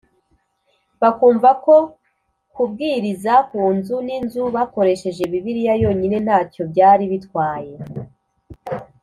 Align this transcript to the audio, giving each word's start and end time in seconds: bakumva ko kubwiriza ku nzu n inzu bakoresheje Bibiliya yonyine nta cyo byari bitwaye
bakumva 1.01 1.49
ko 1.65 1.75
kubwiriza 2.53 3.33
ku 3.49 3.61
nzu 3.75 3.95
n 4.07 4.09
inzu 4.17 4.43
bakoresheje 4.55 5.23
Bibiliya 5.31 5.73
yonyine 5.83 6.17
nta 6.25 6.39
cyo 6.51 6.61
byari 6.71 7.03
bitwaye 7.11 7.73